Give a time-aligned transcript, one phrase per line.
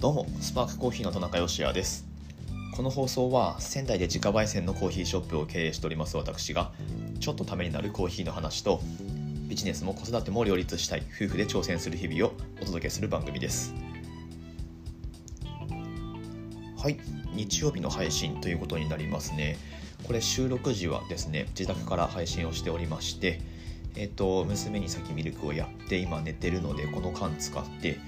[0.00, 2.06] どうもスパークコーヒーの田中芳也です。
[2.76, 6.70] この放送は仙台で自家焙煎のコーヒーショップを経営しております私が
[7.18, 8.80] ちょっとためになるコーヒーの話と
[9.48, 12.32] ビジネスも子育ても両立したい夫婦で挑戦する日々を
[12.62, 13.74] お届けする番組です。
[16.80, 17.00] はい
[17.34, 19.58] 日曜日の配信ということになりますね。
[20.04, 23.40] これ収録時はですね自宅から配信をしておりまして
[23.96, 27.98] えっ、と娘に先ミルクをやって今寝てるのでこの間使って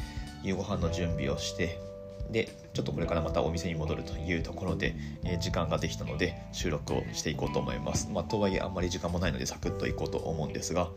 [0.42, 1.78] 夕ご飯の準備をして
[2.30, 4.94] でちょっとこれからまたお店に戻るというところで、
[5.24, 8.08] えー、時間ができたので収録をしていこうと思います。
[8.12, 10.90] まあ、とはいえあんまり時間もないのでサクッといこうと思うんですが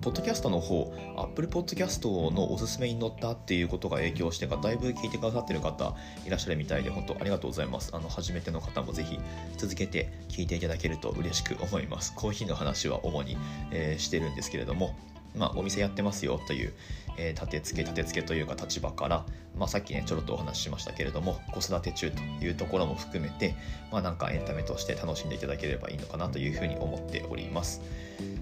[0.00, 7.90] ポッドキャストの方、Apple Podcast のおすすめに載ったっていうことが影響してか、だいぶ聞いてくださってる方いらっしゃるみたいで、本当ありがとうございます。
[7.92, 9.18] あの、初めての方もぜひ
[9.56, 12.14] 続けて聞いていただけると嬉しく思います。
[12.14, 13.36] コーヒーの話は主に、
[13.72, 14.94] えー、してるんですけれども、
[15.36, 16.72] まあ、お店やってますよという、
[17.16, 19.24] えー、立て付け立て付けというか立場から、
[19.58, 23.54] まあ、さっきねちょろっとお話ししましたけれども子育て中というところも含めて、
[23.92, 27.80] まあ、なんかエンタメとして楽しんでいただければいいのかなというふうに思っております。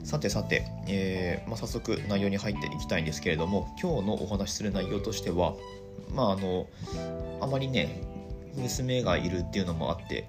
[0.05, 5.55] さてさて、えー、まあ、早速内容に入っていきたいんですけれども今日のお話しする内容としては
[6.15, 6.67] まああの
[7.41, 8.03] あまりね
[8.55, 10.29] 娘がいるっていうのもあって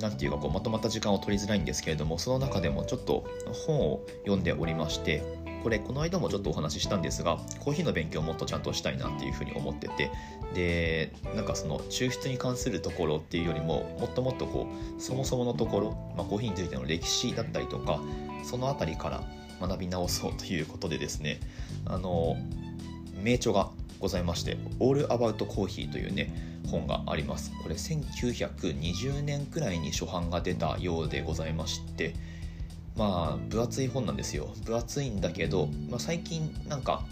[0.00, 3.24] 何て言うかこうまとまった時間を取りづらいんですけれどもその中でもちょっと
[3.66, 5.22] 本を読んでおりまして
[5.66, 10.12] これこの間もちょっとお話ししたんですがコーヒーの勉強をもっとちゃんとしたいなっていうふうに思ってて
[10.54, 18.00] でなんかその抽出に関するところっていうよりももっともっとこうそもそものところ、まあ、コーヒーについての歴史だったりとか
[18.44, 19.24] その辺りから
[19.60, 21.40] 学び直そうということでですね
[21.84, 22.36] あの
[23.20, 26.32] 名著がございまして「All About Coffee」というね
[26.70, 27.50] 本があります。
[27.60, 32.14] これ1920年くらいに初版が出たようでございまして
[32.96, 34.54] まあ分厚い本なんですよ。
[34.64, 37.04] 分厚いんだけど、まあ、最近なんか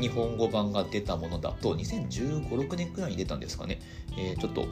[0.00, 3.80] 日本語版が出たものだと2015、6年くらいに出たんですかね、
[4.18, 4.66] えー、ちょっと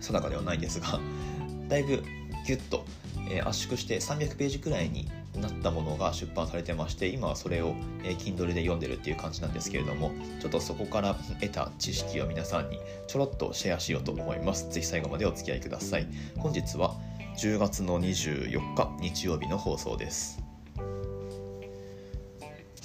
[0.00, 1.00] 定かではないですが
[1.68, 2.02] だいぶ
[2.46, 2.84] ギュッと、
[3.30, 5.08] え、圧縮して300ページくらいに
[5.40, 7.74] なったものが出版されてまして今はそれを、
[8.04, 14.68] えー、Kindle で読んでるっていう感じなんですけれどもちょっとそこから得た知識を皆さんにちょろっとシェアしようと思います。
[14.70, 16.06] 是非最後までお付き合いください。
[16.36, 16.94] 本日は
[17.36, 20.40] 10月の24日日曜日の放送です。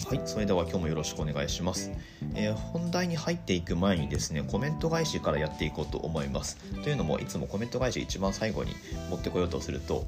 [0.08, 1.92] はいそれでは今日もよろしくお願いします、
[2.34, 6.58] えー、本題に入っていく前にですねコメント返しからやっていこうと思います。
[6.84, 8.74] というのもいつもコメント返し一番最後に
[9.10, 10.08] 持ってこようとすると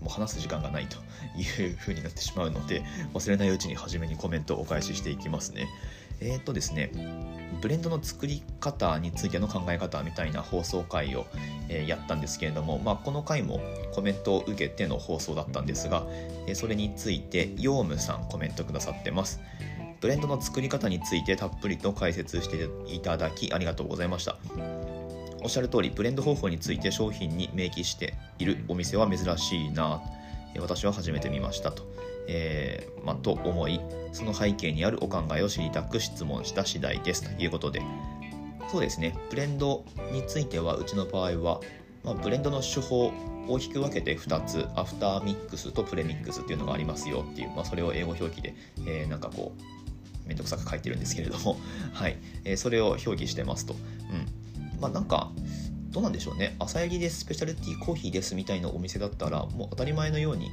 [0.00, 0.96] もう話す時間がないと
[1.40, 2.82] いう風になってしまうので
[3.14, 5.68] 忘れないうちに初めにコメントをお返ししていきますね。
[6.20, 6.92] えっ、ー、とですね
[7.60, 11.26] ブレンドの作り方についての考え方みたいな放送回を、
[11.68, 13.60] え、やったんですけれども、まあ、この回も
[13.92, 16.06] コメントを受けての放送だったんですが、
[16.46, 19.40] え、それについてヨウムさんコメントくださってます。
[20.00, 24.36] ブレンドの作り方についてたっぷりと解説していただきありがとうございました。
[25.42, 30.00] おっしゃる通り、ブレンド方法について商品に明記しているお店は珍しいな、
[30.58, 31.99] 私は初めて見ましたと。
[32.28, 33.80] えー、まあ、と思い
[34.12, 37.22] その背景にあるお考えを知りたく質問した次第です。
[37.22, 37.82] ということで
[38.70, 39.16] そうですね。
[39.30, 41.60] ブレンドについてはうちの場合は、
[42.04, 43.12] まあ、ブレンドの手法
[43.48, 48.54] 大きく分けて2つアフターミックスとプレミックスっていうのがありますよっていう、まあ、それを英語表記で、
[48.86, 51.58] えー、なんかこうめんどくさく書いてるんですけれども、
[51.92, 52.16] はい。
[52.44, 53.74] えー、それを表記してますと。
[53.74, 54.80] うん。
[54.80, 55.32] まあ、なんか
[55.90, 56.54] どうなんでしょうね。
[56.60, 60.52] 朝焼りでスペシャルティーコーヒーですみたいなお店だったらもう当たり前のように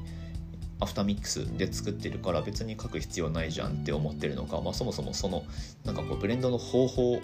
[0.80, 5.44] アフターミックスで作ってるから別に書く必要ないじゃんって思ってるのか、まあ、そもそもその
[5.84, 7.20] なんかこうブレンドの方法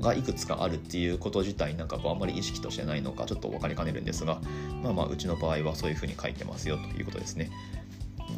[0.00, 4.40] がいくつかあるっていうこと自体なんかこうあんまり意識としてないのかちょっと分かりかねるんですが
[4.82, 7.50] まあまあうちの場合はそういうふうに書いてますよということですね。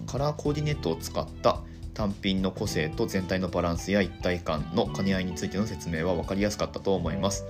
[0.07, 1.61] カラーコーディネートを使った
[1.95, 7.47] 単品の個性と全体のバランスや一体感の兼ね合いについての説明は分かりやすかったと思います。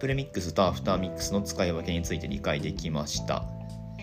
[0.00, 3.44] プレミックスとアフターミックスの使い分けについて理解できました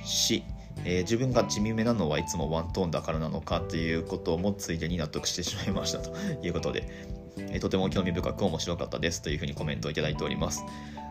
[0.04, 0.44] し
[0.84, 6.12] えー、自分が地味めなのはいつもワントーンだからなのかということもついでに納得してしまいましたと。
[6.46, 6.88] いうことで、
[7.38, 9.22] えー、とても興味深く面白かったです。
[9.22, 10.64] というふうにコメントをいただいております。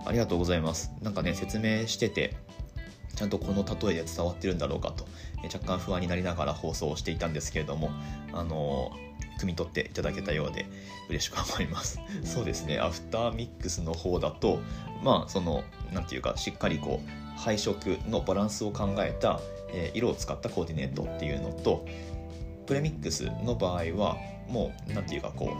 [0.04, 0.92] ありがとうございます。
[1.02, 2.36] なんかね説明してて
[3.16, 5.06] ちゃんとこの例えで伝わってるんだろうかと、
[5.44, 7.90] えー、若干不安になりながら放送をしていたんですけれども
[8.32, 8.92] あの
[9.40, 10.66] 汲み取っていただけたようで
[11.08, 12.00] 嬉しく思います。
[12.24, 12.78] そうですね。
[12.78, 14.60] アフターミックスの方だと
[15.02, 19.40] まあその何て言うかしっかりこう配色のバランスを考えた、
[19.72, 21.86] え色を使ったコーディネートっていうのと
[22.66, 24.16] プレミックスの場合は
[24.48, 25.52] もう何て言うかこ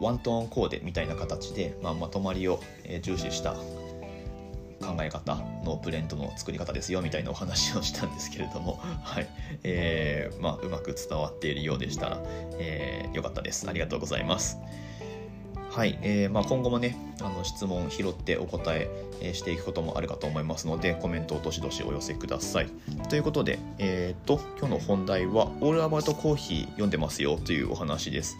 [0.00, 2.60] うワントーンコーデみたいな形で、まあ、まとまりを
[3.02, 9.28] 重視した考え方のブレンドの作り方ですよみたいなお話をしたんですけれども、 はい
[9.62, 12.20] えーまあ、うまく伝わっているようでしたら、
[12.58, 14.58] えー、よかったですありがとうございます。
[15.74, 18.90] はい、えーまあ、今後もねあの質問拾ってお答え
[19.22, 22.68] えしていくこともあるかと思いますのでコメントをどしどしお寄せください。
[23.08, 28.36] ということで、えーと、今日の本題は「オールアバウトコーヒー読んでますよ」というお話です。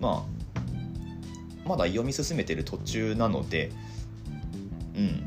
[0.00, 3.70] まあまだ読み進めてる途中なので
[4.96, 5.22] うん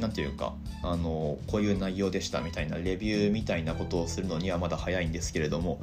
[0.00, 0.54] 何ていうか
[0.84, 5.80] あのこういう内容でしたみたいなレビューみたいなことをするのにはまだ早いんですけれども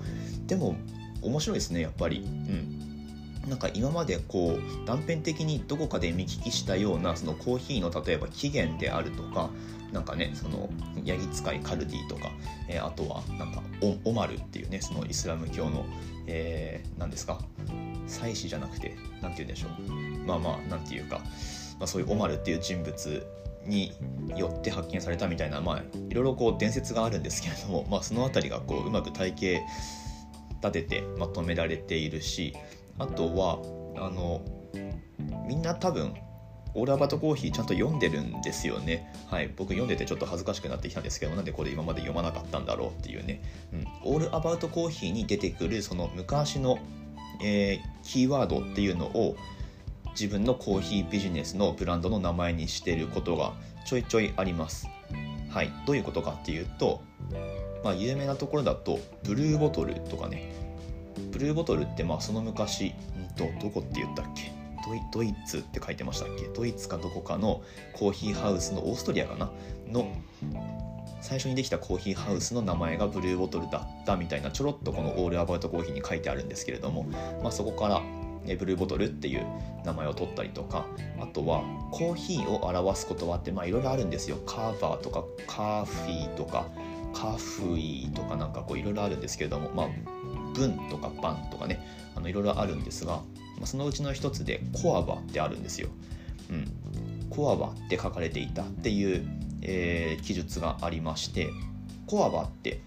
[0.48, 0.78] でも
[1.22, 2.20] 面白いですねやっぱり。
[2.20, 2.79] うん
[3.50, 9.50] なんか今までこう断片的にどこかで見聞きしたようなそのコーヒーの例えば起源であるとか
[9.92, 10.70] なんかねその
[11.04, 12.32] ヤギ使いカルディとか、
[12.68, 13.64] えー、あとはなんか
[14.06, 15.86] オマルっていうねそのイスラム教の、
[16.28, 17.40] えー、何ですか
[18.08, 20.28] 祭司じゃなくて何て言うんでしょう。
[20.28, 21.20] まあまあ何て言うか、
[21.80, 23.26] まあ、そういうオマルっていう人物
[23.66, 23.94] に
[24.36, 29.62] よって発見されたみたいなまあいろいろこう伝説があるんですけれども、まあ、その辺りがこううまく体系
[30.62, 32.54] 立ててまとめられているし
[33.00, 33.60] あとは
[33.98, 34.42] あの
[35.48, 36.14] みんな多分
[36.76, 39.12] オールアバウトコーヒーちゃんと読んでるんですよね。
[39.28, 39.48] はい。
[39.48, 43.42] 僕読んでてちょっと恥ずかしくなってきたんですけどなんでこれ今まで読まなかったんだろうっていうね。
[43.74, 43.88] うん。
[44.04, 46.78] オールアバウトコーヒーに出てくるその昔の、
[47.44, 49.36] えー、キーワードっていうのを
[50.12, 53.54] 自分のコーヒービジネスのブランドの名前にしてることが
[53.86, 54.88] ちょいちょいあります。
[55.50, 55.72] はい。
[55.88, 57.02] どういうことかっていうと、
[57.84, 60.54] まあ有名なところだとブルーボトルとかね、
[61.32, 64.52] ブルーボトルってまあその昔、うんとどこって言ったっけ？
[64.88, 66.48] ドイドイツって書いてましたっけ？
[66.48, 67.62] ドイツかどこかの
[67.94, 69.52] コーヒーハウスのオーストリアかな？
[69.88, 70.08] の
[71.22, 77.04] 最初にできたコーヒーハウスの名前がブルーボトルだったみたいなちょろっとこのオールアバウトコーヒーに書いてあるんですけれども、
[77.44, 78.02] まあ、そこから
[78.56, 79.46] ブルーボトルっていう
[79.84, 80.86] 名前を取ったりとか
[81.20, 81.62] あとは
[81.92, 84.38] コーヒーを表す言葉っていろいろあるんですよ。
[84.46, 86.68] カーバーとかカーフィーとか
[87.14, 89.88] カフイとかなんかこういろいろあるんですけれどもまあ
[90.54, 91.86] 文とかバンとかね
[92.16, 93.18] あのいろいろあるんですが、
[93.58, 95.90] まあ、そのうちの一つでコアバってあるんですよ。
[96.50, 99.26] うん、コアバって書かれていたっていう、
[99.62, 101.52] えー、記述がありまして
[102.08, 102.82] コアバって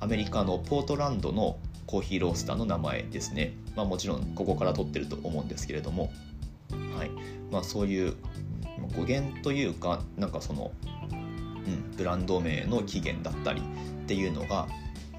[0.00, 6.10] アメリカのポートランドのコーヒーロースターの名前ですね、まあ、もちろんここから取ってると思うんですけれども、
[6.96, 7.10] はい。
[7.50, 8.14] まあ、そういう
[8.96, 10.72] 語源というかなんかその、
[11.12, 14.66] うん、ブランド名の起源だったりっていうのが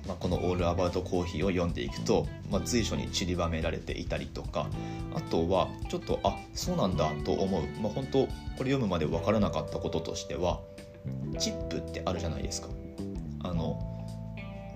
[0.07, 4.67] まあ、この「オール・アバウト・コーヒー」を読んでいくと、まあ、随所に散りばめられていたりとか
[5.13, 8.29] あとはちょっとあそうなんだと思う、まあ、本当こ
[8.63, 10.61] れ読むまで分からなかったこととしては
[11.37, 12.69] チップってあるじゃないですか。
[13.43, 13.79] あの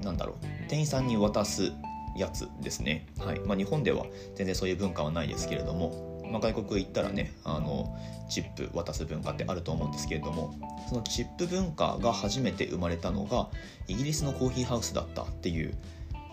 [0.03, 0.35] なんだろう。
[0.69, 1.71] 店員さんに渡す
[2.15, 3.39] やつですね、はい。
[3.39, 4.05] まあ、日本では
[4.35, 7.95] 全然そういう文化はないですけれどもまあ、外国行ったらねあの
[8.29, 10.53] チップ渡す文化ってあると思うんですけれども
[10.87, 13.49] そのチップ文化が初めて生まれたのが
[13.87, 15.73] イギリスのコーヒーハウスだったっていう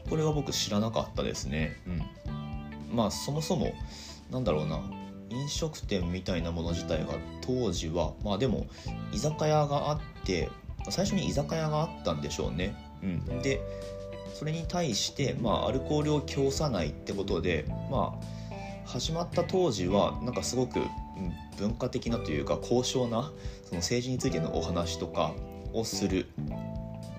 [0.09, 1.77] これは僕知らなかったですね。
[1.87, 2.97] うん。
[2.97, 3.75] まあそもそも
[4.31, 4.81] なんだろうな
[5.31, 8.67] 飲食店みたいなもの自体が当時はまあでも
[9.13, 10.49] 居酒屋があって
[10.91, 12.77] 最初に居酒屋があったんでしょうね。
[13.03, 13.43] うん。
[13.43, 13.61] で
[14.35, 18.46] それに対して、まあ、アルコールを供さないってことでまあ
[18.87, 20.81] 始まった当時はなんかすごく
[21.59, 23.33] 文化的なというか高尚な
[23.65, 25.35] その政治についてのお話とか
[25.73, 26.29] をする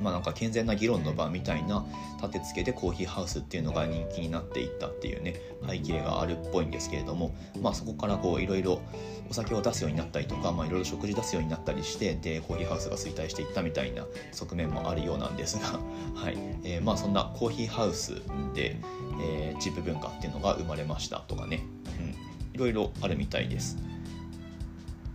[0.01, 1.85] まあなんか健全な議論の場みたいな
[2.21, 5.35] 立て付けでコーヒーハウスっていうのが人気になっていったっていうね
[5.67, 8.81] 背景があるっぽいんですけれどもまあそこからこういろいろ
[9.29, 15.79] お酒を出すようになったりとかまあいろいろ食事出すようになったりしてでコーヒーハウスが衰退していったみたいな側面もあるようなんですが
[16.15, 16.37] はい。
[16.63, 18.15] えー、まあそんなコーヒーハウス
[18.53, 18.77] で、
[19.21, 21.61] えー、チップ文化っていうのが生まれましたとかね、
[21.99, 23.77] うん、いろいろあるみたいです。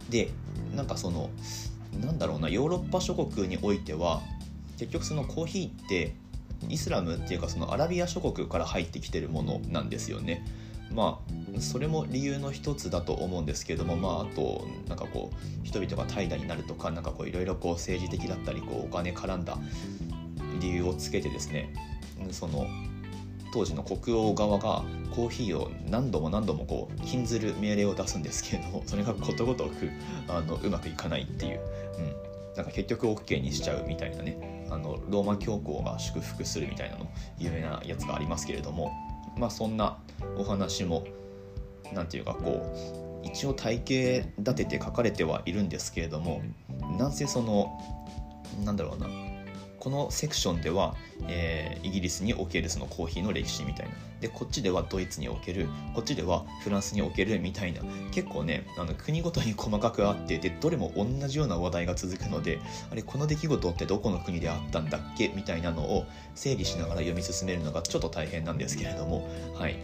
[0.08, 0.30] で
[0.76, 1.30] なんかその
[2.00, 4.22] なんだろうなヨーロッパ諸国においては
[4.82, 6.16] 結局そのコーヒーって
[6.68, 10.44] イスラムっていうかそのアラビア諸国から入ってきてるものなんですよね。
[10.92, 11.20] ま
[11.56, 19.56] あそれも理由の一つだと思うんですけどもまああとなんかこう人々が怠惰になるとかなんかこういろいろこう政治的だったりこうお金絡んだ
[20.60, 21.72] 理由をつけてですね
[22.30, 22.66] その
[23.54, 24.82] 当時の国王側が
[25.14, 29.90] コーヒーを何度も何度もこう禁ずる命令を出すんですけれども それがことごとく
[30.28, 31.60] あのうまくいかないっていう、
[31.98, 34.51] うん、なんか結局 OK にしちゃうみたいなね。
[34.70, 37.06] あのローマ教皇が祝福するみたいなの
[37.38, 38.92] 有名なやつがありますけれども
[39.36, 39.98] まあそんな
[40.36, 41.04] お話も
[41.92, 42.62] 何て言うかこ
[43.24, 46.42] う一応体系立てて書かれてはいるんですけれども
[46.98, 47.78] なんせその
[48.64, 49.06] なんだろうな
[49.82, 50.94] このセクションでは、
[51.26, 53.92] えー、イギリスにおけるそのコーヒーの歴史みたいな。
[54.20, 57.80] でこっちではドイツにおけるこっちではフランスにおけるみたいな。
[58.12, 62.60] 結構ねあの国ごとに細かくあってでどれも同じような話題が続くので
[62.92, 65.32] あれこの出来事ってどこの国であったんだっけ？
[65.34, 69.28] みたいなのを整理しながら読み進めるのがちょっと大変なんですけれども。
[69.58, 69.80] はい。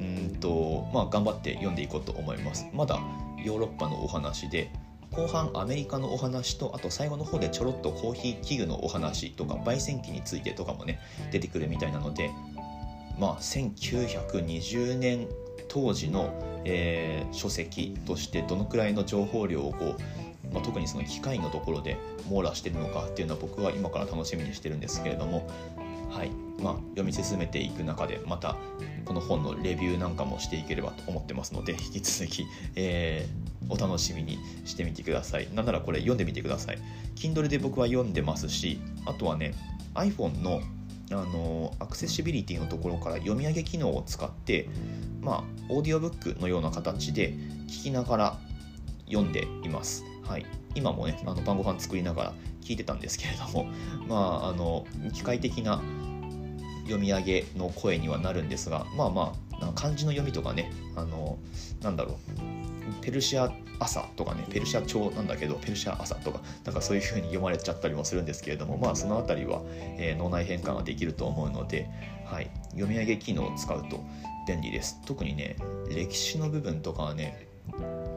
[0.00, 2.64] うんとまあ頑張って読んでいこうと思います。
[2.72, 2.98] まだ
[3.44, 4.70] ヨーロッパのお話で
[5.12, 11.00] 後半アメリカのお話とあと最後の方でちょろっとコーヒー器具のお話とか焙煎機についてとかもね
[11.30, 12.30] 出てくるみたいなので
[13.18, 15.28] まあ1920年
[15.68, 16.32] 当時の、
[16.64, 19.96] えー、書籍としてどのくらいの情報量をこ
[20.50, 21.96] う、まあ、特にその機械のところで
[22.30, 25.48] 網羅してるのかっていうのは僕は今から楽しみにしてるんですけれども
[26.12, 26.30] はい。
[26.62, 28.56] まあ、読み進めていく中でまた
[29.04, 35.48] この本のレビューなんかもしていければと思ってますので 引き続き、えー、お楽しみにしてみてください。
[35.52, 36.78] なんならこれ読んでみてください。
[37.16, 39.54] Kindle で僕は読んでますしあとはね
[39.94, 40.60] iPhone の
[41.10, 44.68] あのアクセシビリティのところから読み上げ機能を使って
[45.20, 47.34] まあオーディオブックのような形で
[47.68, 48.38] 聞きながら
[49.06, 50.04] 読んでいます。
[50.22, 53.66] はい、今もねあの晩ご飯作りながら聞いてたんですけれども
[54.08, 55.82] まああの機械的な
[56.84, 61.38] 読み上げの声にはなるんですがまあまあ漢字の読みとかねあの
[61.80, 62.16] なんだろう
[63.00, 69.62] ペルシア朝とかねペルシャ朝なんだけどペルシャ朝とかなんかそういう風に読まれちゃったりもするんですけれどもまあその辺りは、
[69.98, 71.88] えー、脳内変換ができると思うので、
[72.26, 74.00] はい、読み上げ機能を使うと
[74.46, 75.00] 便利です。
[75.06, 75.56] 特にね
[75.88, 77.46] 歴史の部分とかはね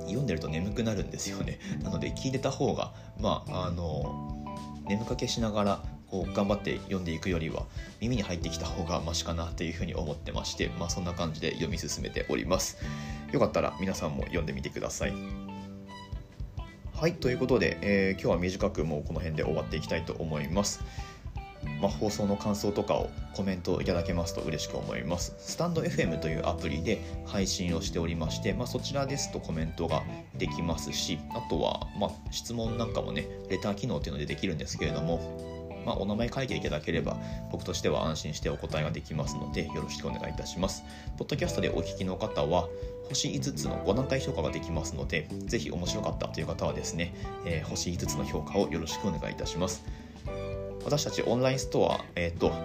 [0.06, 1.60] 読んでると眠くなるんですよね。
[1.84, 4.46] なので聞いてた方がまああの
[4.88, 7.66] 眠かけしながらこう頑張って読んでいくよりは
[8.00, 12.78] 耳に入ってきた方がマシかなというふうに思ってまして、まあ、そんな感じで読み進めております。
[13.32, 15.14] よかったら皆さんも読んでみてください。
[16.96, 20.82] はいということで、えー、今日は短くもうこの辺で終わっていきたいと思います。
[21.82, 25.36] まあ、放送の感想とかをコメントいただけますと嬉しく思います。
[25.38, 30.04] スタンド FM というアプリで配信をしておりまして、まあ、そちらですとコメントが
[30.38, 35.56] できますし、あとは、ま、質問なんかもね、レター機能っていうのでできるんですけれども、
[35.86, 37.18] まあ、お名前書いていただければ
[37.52, 40.84] 僕としては安心してお答えができますのでよろしくお願いいたします。
[41.18, 42.68] ポッドキャストでお聞きの方は
[43.08, 47.14] 星5つの5段階評価ができますのでぜひ面白かったという方はですね、
[47.46, 49.86] えー、星5つの評価をよろしくお願いいたします。
[50.86, 52.56] 私たちオンラインストア、えっ、ー、と、な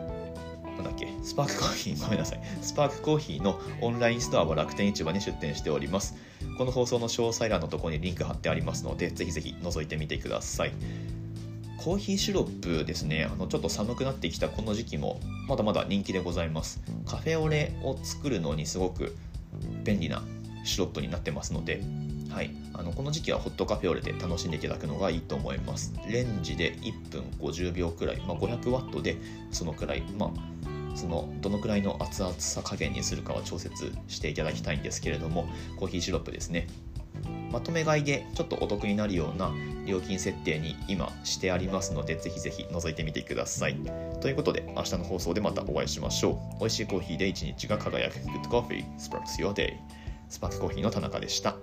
[0.82, 2.40] んだっけ、スパークコーヒー、 ごめんなさい。
[2.60, 6.14] スパークコーヒーのオンラインストアは楽天市場に出店しております。
[6.58, 10.72] この放送の詳細欄のところにリンク貼ってありますので、ぜひぜひ覗いてみてください。
[11.78, 16.82] コーヒーシロップですね、あのちょっと寒くなってきたこの時期もまだまだ人気でございます。
[17.06, 19.16] カフェオレを作るのにすごく
[19.82, 20.22] 便利な
[20.64, 21.80] シロップになってますので、
[22.30, 25.92] はい、あのこの時期はホットカフェオレで楽しんでいただくのがいいと思います。
[26.08, 29.16] レンジで1分50秒くらい、まあ、500ワットで
[29.50, 36.68] そのくらい、まあ、そのどのくらいの熱々さ加減にするかは調節していただきたいんですけれどもコーヒーシロップですね。
[37.50, 39.52] まとめ買いでちょっとお得になるような
[39.84, 43.76] 料金設定に今してありますのでぜひぜひ覗いてみてください。
[44.20, 46.60] ということで明日の放送でまたお会いしましょう。
[46.60, 48.18] 美味しいコーヒーで一日が輝く。
[48.18, 48.84] Good Coffee.
[48.98, 49.74] Sparks Your Day.
[50.28, 51.56] スパークコーヒーの田中でした。